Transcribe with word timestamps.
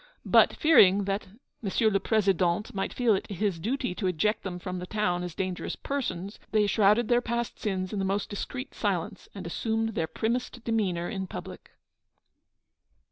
But, 0.25 0.53
fearing 0.53 1.03
that 1.03 1.27
M. 1.27 1.39
le 1.91 1.99
Président 1.99 2.73
might 2.73 2.91
feel 2.91 3.13
it 3.13 3.29
his 3.29 3.59
duty 3.59 3.93
to 3.93 4.07
eject 4.07 4.41
them 4.41 4.57
from 4.57 4.79
the 4.79 4.87
town 4.87 5.21
as 5.21 5.35
dangerous 5.35 5.75
persons, 5.75 6.39
they 6.51 6.65
shrouded 6.65 7.07
their 7.07 7.21
past 7.21 7.59
sins 7.59 7.93
in 7.93 7.99
the 7.99 8.03
most 8.05 8.27
discreet 8.27 8.73
silence, 8.73 9.29
and 9.35 9.45
assumed 9.45 9.89
their 9.89 10.07
primmest 10.07 10.63
demeanour 10.63 11.07
in 11.07 11.27
public. 11.27 11.69